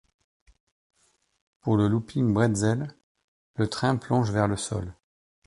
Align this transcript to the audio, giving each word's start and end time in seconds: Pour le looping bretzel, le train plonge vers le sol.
Pour 1.61 1.77
le 1.77 1.87
looping 1.87 2.33
bretzel, 2.33 2.95
le 3.53 3.67
train 3.69 3.97
plonge 3.97 4.31
vers 4.31 4.47
le 4.47 4.57
sol. 4.57 4.95